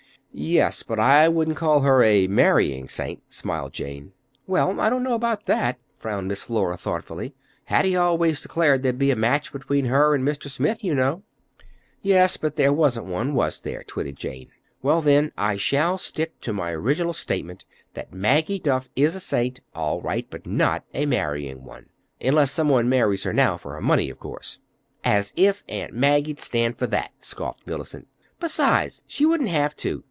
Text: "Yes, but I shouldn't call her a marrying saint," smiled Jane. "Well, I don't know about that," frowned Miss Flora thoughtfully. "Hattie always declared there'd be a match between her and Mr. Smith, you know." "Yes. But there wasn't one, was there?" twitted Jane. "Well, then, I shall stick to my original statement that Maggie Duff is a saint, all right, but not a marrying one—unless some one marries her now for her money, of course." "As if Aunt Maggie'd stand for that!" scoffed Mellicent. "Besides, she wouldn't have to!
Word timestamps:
"Yes, 0.33 0.81
but 0.81 0.97
I 0.97 1.27
shouldn't 1.27 1.57
call 1.57 1.81
her 1.81 2.01
a 2.01 2.25
marrying 2.25 2.87
saint," 2.87 3.33
smiled 3.33 3.73
Jane. 3.73 4.13
"Well, 4.47 4.79
I 4.79 4.89
don't 4.89 5.03
know 5.03 5.13
about 5.13 5.43
that," 5.47 5.77
frowned 5.97 6.29
Miss 6.29 6.41
Flora 6.43 6.77
thoughtfully. 6.77 7.35
"Hattie 7.65 7.97
always 7.97 8.41
declared 8.41 8.81
there'd 8.81 8.97
be 8.97 9.11
a 9.11 9.15
match 9.17 9.51
between 9.51 9.85
her 9.85 10.15
and 10.15 10.25
Mr. 10.25 10.47
Smith, 10.49 10.85
you 10.85 10.95
know." 10.95 11.23
"Yes. 12.01 12.37
But 12.37 12.55
there 12.55 12.71
wasn't 12.71 13.07
one, 13.07 13.33
was 13.33 13.59
there?" 13.59 13.83
twitted 13.83 14.15
Jane. 14.15 14.47
"Well, 14.81 15.01
then, 15.01 15.33
I 15.37 15.57
shall 15.57 15.97
stick 15.97 16.39
to 16.41 16.53
my 16.53 16.71
original 16.71 17.11
statement 17.11 17.65
that 17.93 18.13
Maggie 18.13 18.57
Duff 18.59 18.87
is 18.95 19.15
a 19.15 19.19
saint, 19.19 19.59
all 19.75 19.99
right, 20.01 20.25
but 20.29 20.45
not 20.47 20.85
a 20.93 21.05
marrying 21.07 21.65
one—unless 21.65 22.51
some 22.51 22.69
one 22.69 22.87
marries 22.87 23.25
her 23.25 23.33
now 23.33 23.57
for 23.57 23.73
her 23.73 23.81
money, 23.81 24.09
of 24.09 24.19
course." 24.19 24.59
"As 25.03 25.33
if 25.35 25.65
Aunt 25.67 25.93
Maggie'd 25.93 26.39
stand 26.39 26.77
for 26.79 26.87
that!" 26.87 27.11
scoffed 27.19 27.67
Mellicent. 27.67 28.07
"Besides, 28.39 29.03
she 29.05 29.25
wouldn't 29.25 29.49
have 29.49 29.75
to! 29.75 29.99